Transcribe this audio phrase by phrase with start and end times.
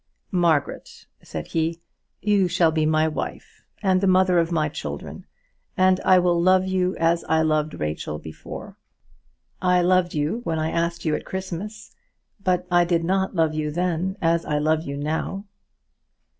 [0.33, 1.79] "Margaret," said he,
[2.23, 5.27] "you shall be my wife, and the mother of my children,
[5.77, 8.77] and I will love you as I loved Rachel before.
[9.61, 11.93] I loved you when I asked you at Christmas,
[12.43, 15.45] but I did not love you then as I love you now."